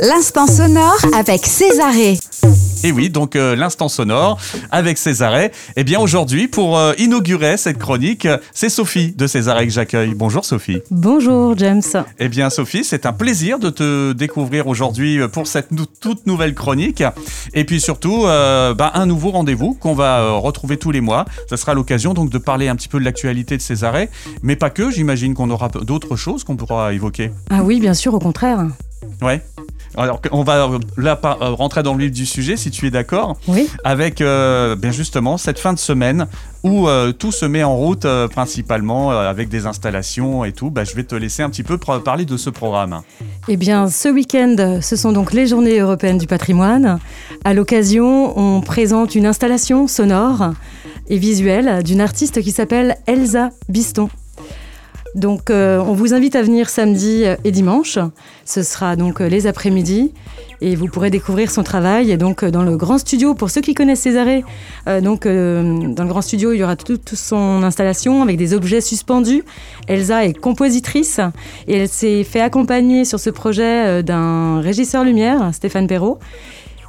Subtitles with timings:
[0.00, 2.18] L'instant sonore avec Césarée.
[2.84, 4.38] Et oui, donc euh, l'instant sonore
[4.70, 5.50] avec Césarée.
[5.74, 10.14] Eh bien aujourd'hui, pour euh, inaugurer cette chronique, euh, c'est Sophie de Césarée que j'accueille.
[10.14, 10.80] Bonjour Sophie.
[10.92, 11.82] Bonjour James.
[12.20, 16.54] Eh bien Sophie, c'est un plaisir de te découvrir aujourd'hui pour cette nou- toute nouvelle
[16.54, 17.02] chronique.
[17.54, 21.24] Et puis surtout, euh, bah, un nouveau rendez-vous qu'on va euh, retrouver tous les mois.
[21.50, 24.08] Ça sera l'occasion donc de parler un petit peu de l'actualité de Césarée,
[24.42, 24.92] mais pas que.
[24.92, 27.32] J'imagine qu'on aura d'autres choses qu'on pourra évoquer.
[27.50, 28.64] Ah oui, bien sûr, au contraire.
[29.22, 29.42] Ouais.
[29.98, 33.36] Alors on va euh, là rentrer dans le vif du sujet, si tu es d'accord.
[33.48, 33.68] Oui.
[33.84, 36.26] avec euh, bien justement cette fin de semaine
[36.62, 40.70] où euh, tout se met en route euh, principalement euh, avec des installations et tout.
[40.70, 43.02] Bah, je vais te laisser un petit peu parler de ce programme.
[43.48, 46.98] Eh bien, ce week-end, ce sont donc les Journées européennes du patrimoine.
[47.44, 50.52] À l'occasion, on présente une installation sonore
[51.08, 54.08] et visuelle d'une artiste qui s'appelle Elsa Biston.
[55.14, 57.98] Donc, euh, on vous invite à venir samedi et dimanche.
[58.44, 60.12] Ce sera donc euh, les après-midi.
[60.60, 62.10] Et vous pourrez découvrir son travail.
[62.10, 64.44] Et donc, euh, dans le grand studio, pour ceux qui connaissent Césarée,
[64.88, 68.54] euh, donc, euh, dans le grand studio, il y aura toute son installation avec des
[68.54, 69.44] objets suspendus.
[69.86, 71.20] Elsa est compositrice
[71.68, 76.18] et elle s'est fait accompagner sur ce projet euh, d'un régisseur lumière, Stéphane Perrault.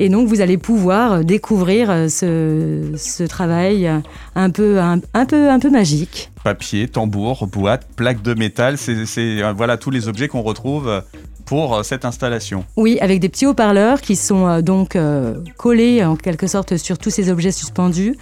[0.00, 3.98] Et donc, vous allez pouvoir découvrir euh, ce, travail euh,
[4.34, 6.30] un peu, un, peu, un peu magique.
[6.42, 11.00] Papier, tambour, boîte, plaque de métal, c'est euh, voilà tous les objets qu'on retrouve euh,
[11.44, 12.64] pour euh, cette installation.
[12.76, 16.98] Oui, avec des petits haut-parleurs qui sont euh, donc euh, collés en quelque sorte sur
[16.98, 18.16] tous ces objets suspendus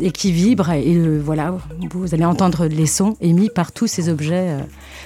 [0.00, 0.70] et qui vibrent.
[0.70, 1.54] Et voilà,
[1.92, 4.56] vous allez entendre les sons émis par tous ces objets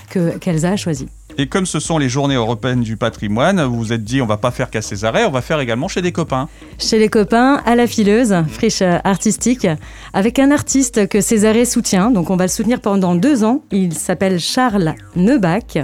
[0.09, 1.09] que qu'Elsa a choisis.
[1.37, 4.37] Et comme ce sont les journées européennes du patrimoine, vous vous êtes dit on va
[4.37, 6.49] pas faire qu'à Césarée, on va faire également chez des copains.
[6.79, 9.67] Chez les copains, à la fileuse, friche artistique,
[10.13, 12.13] avec un artiste que Césarée soutient.
[12.13, 13.65] Donc on va le soutenir pendant deux ans.
[13.73, 15.79] Il s'appelle Charles Neubach.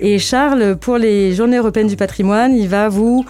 [0.00, 3.24] Et Charles, pour les Journées européennes du patrimoine, il va vous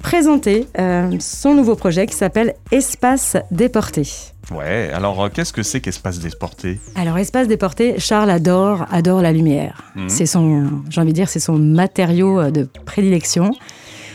[0.00, 4.02] présenter euh, son nouveau projet qui s'appelle Espace déporté.
[4.50, 9.32] Ouais, alors euh, qu'est-ce que c'est qu'Espace Déporté Alors, Espace déporté, Charles adore, adore la
[9.32, 9.82] lumière.
[9.96, 10.08] Mhm.
[10.08, 13.52] C'est son, j'ai envie de dire, c'est son matériau euh, de prédilection.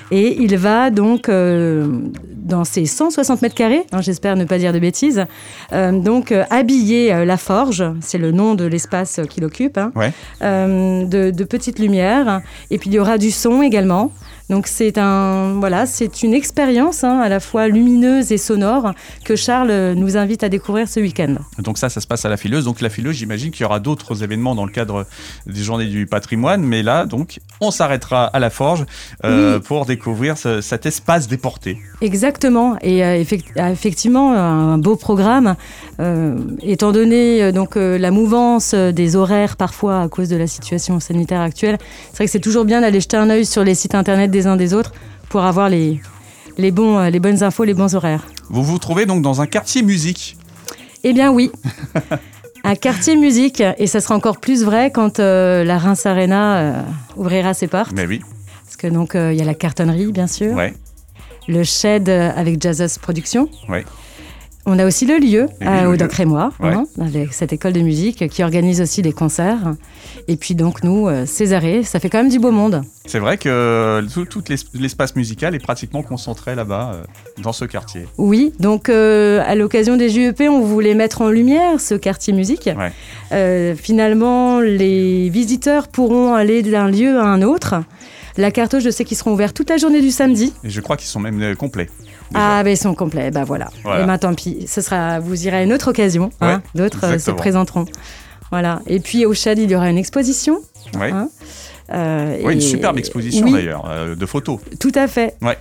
[0.09, 1.88] Et il va donc, euh,
[2.51, 5.25] dans ses 160 mètres carrés, hein, j'espère ne pas dire de bêtises,
[5.72, 9.91] euh, donc euh, habiller euh, la forge, c'est le nom de l'espace qu'il occupe, hein,
[9.95, 10.12] Ouais.
[10.41, 12.41] de, de petites lumières.
[12.69, 14.11] Et puis il y aura du son également.
[14.50, 18.91] Donc c'est un, voilà, c'est une expérience hein, à la fois lumineuse et sonore
[19.23, 21.35] que Charles nous invite à découvrir ce week-end.
[21.59, 22.66] Donc ça, ça se passe à la fileuse.
[22.66, 25.06] Donc la fileuse, j'imagine qu'il y aura d'autres événements dans le cadre
[25.47, 26.63] des journées du patrimoine.
[26.63, 28.84] Mais là, donc, on s'arrêtera à la forge
[29.63, 31.78] pour découvrir ce- cet espace déporté.
[32.01, 32.41] Exactement,
[32.81, 35.56] et euh, effect- effectivement un beau programme,
[36.00, 41.00] euh, étant donné euh, donc la mouvance des horaires parfois à cause de la situation
[41.00, 41.78] sanitaire actuelle.
[42.12, 44.47] C'est vrai que c'est toujours bien d'aller jeter un œil sur les sites internet des
[44.47, 44.94] uns des autres
[45.29, 46.00] pour avoir les
[46.57, 48.28] les bons les bonnes infos, les bons horaires.
[48.50, 50.38] Vous vous trouvez donc dans un quartier musique.
[51.03, 51.52] Eh bien oui.
[52.63, 56.73] Un quartier musique, et ça sera encore plus vrai quand euh, la Reims Arena euh,
[57.18, 57.91] ouvrira ses portes.
[57.96, 58.22] Mais oui,
[58.66, 60.75] Parce que donc euh, il y a la cartonnerie, bien sûr, ouais.
[61.47, 63.50] Le shed euh, avec Jazzos Productions.
[64.68, 65.97] On a aussi le lieu euh, au lieu.
[65.97, 66.69] Doc Rémois, Ouais.
[66.69, 69.74] hein, avec cette école de musique qui organise aussi des concerts.
[70.28, 72.84] Et puis donc nous, euh, Césarée, ça fait quand même du beau monde.
[73.07, 77.03] C'est vrai que euh, tout, tout l'es- l'espace musical est pratiquement concentré là-bas, euh,
[77.41, 78.06] dans ce quartier.
[78.19, 82.69] Oui, donc à l'occasion des JEP, on voulait mettre en lumière ce quartier musique.
[82.78, 83.73] Ouais.
[83.75, 87.75] Finalement, les visiteurs pourront aller d'un lieu à un autre.
[88.38, 90.53] La carte, je sais qu'ils seront ouverts toute la journée du samedi.
[90.64, 91.90] Et je crois qu'ils sont même euh, complets.
[92.31, 92.59] déjà.
[92.59, 93.69] Ah, ben ils sont complets, bah voilà.
[93.84, 94.03] Voilà.
[94.03, 96.62] Et ben tant pis, ce sera, vous irez à une autre occasion, hein.
[96.75, 97.86] D'autres euh, se présenteront.
[98.52, 98.81] Voilà.
[98.88, 100.59] Et puis au Chad, il y aura une exposition.
[100.97, 101.12] Ouais.
[101.12, 101.30] hein.
[101.94, 104.59] Euh, Ouais, une superbe exposition Oui, d'ailleurs, euh, de photos.
[104.80, 105.36] Tout à fait.
[105.42, 105.58] Ouais.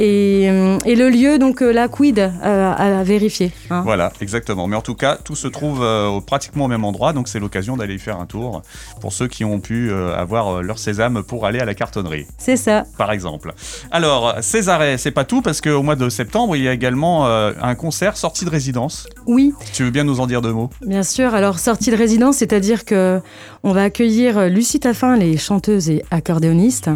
[0.00, 3.52] Et, euh, et le lieu, donc la quid à vérifier.
[3.70, 3.82] hein.
[3.84, 4.66] Voilà, exactement.
[4.66, 7.76] Mais en tout cas, tout se trouve euh, pratiquement au même endroit, donc c'est l'occasion
[7.76, 8.62] d'aller y faire un tour
[9.00, 12.56] pour ceux qui ont pu euh, avoir leur sésame pour aller à la cartonnerie, C'est
[12.56, 12.84] ça.
[12.98, 13.52] par exemple.
[13.92, 17.52] Alors, Césarée, c'est pas tout, parce qu'au mois de septembre, il y a également euh,
[17.62, 19.06] un concert sortie de résidence.
[19.26, 20.70] Oui, Tu veux bien nous en dire deux mots?
[20.86, 23.20] Bien sûr, alors sortie de résidence, c'est-à-dire que
[23.62, 26.90] on va accueillir Lucie Taffin, les chanteuses et accordéonistes,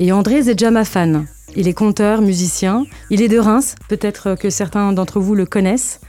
[0.00, 1.24] et André Zedjamafan.
[1.56, 6.00] Il est conteur, musicien, il est de Reims, peut-être que certains d'entre vous le connaissent.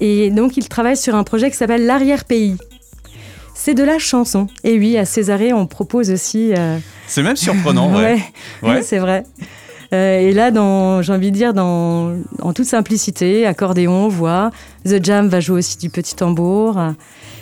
[0.00, 2.56] Et donc il travaille sur un projet qui s'appelle L'arrière-pays.
[3.54, 4.48] C'est de la chanson.
[4.64, 6.52] Et oui, à Césarée, on propose aussi...
[6.56, 8.20] euh, C'est même surprenant, ouais.
[8.62, 8.82] ouais, Ouais.
[8.82, 9.24] c'est vrai.
[9.92, 10.50] Euh, et là,
[11.02, 14.50] j'ai envie de dire, dans, en toute simplicité, accordéon, voix,
[14.84, 16.80] The Jam va jouer aussi du petit tambour.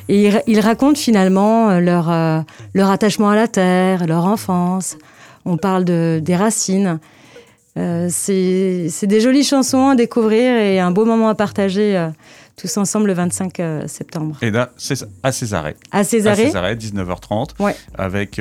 [0.08, 2.40] Et ils, ils racontent finalement leur, euh,
[2.74, 4.96] leur attachement à la terre, leur enfance.
[5.44, 6.98] On parle de, des racines.
[7.76, 12.08] Euh, c'est des jolies chansons à découvrir et un beau moment à partager euh,
[12.56, 14.36] tous ensemble le 25 euh, septembre.
[14.42, 14.70] Et là,
[15.24, 15.74] à Césarée.
[15.90, 17.50] À Césarée, À Césarée, 19h30.
[17.58, 17.74] Ouais.
[17.98, 18.40] Avec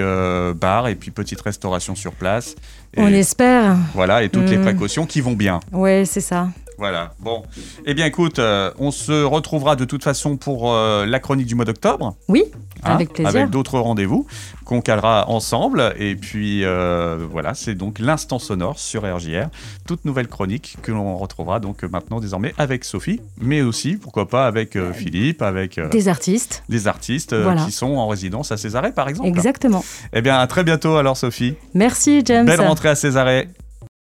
[0.56, 2.54] bar et puis petite restauration sur place.
[2.96, 3.76] Et on espère.
[3.96, 4.62] Voilà, et toutes les Mm.
[4.66, 5.60] précautions qui vont bien.
[5.72, 6.50] Ouais, c'est ça.
[6.78, 7.14] Voilà.
[7.20, 7.44] Bon.
[7.86, 11.56] Eh bien, écoute, euh, on se retrouvera de toute façon pour euh, la chronique du
[11.56, 12.16] mois d'octobre.
[12.28, 12.44] Oui,
[12.84, 13.30] hein, avec plaisir.
[13.30, 14.26] Avec d'autres rendez-vous
[14.66, 15.94] qu'on calera ensemble.
[16.00, 19.48] Et puis, euh, voilà, c'est donc l'instant sonore sur RJR.
[19.88, 24.48] Toute nouvelle chronique que l'on retrouvera donc maintenant désormais avec Sophie, mais aussi, pourquoi pas,
[24.48, 26.64] avec Philippe, avec Des artistes.
[26.70, 27.66] des artistes Voilà.
[27.66, 29.30] qui sont en résidence à Césarée, par exemple.
[29.30, 29.84] Exactement.
[30.14, 31.56] Eh bien, à très bientôt alors, Sophie.
[31.74, 32.46] Merci, James.
[32.46, 33.48] Belle rentrée à Césarée.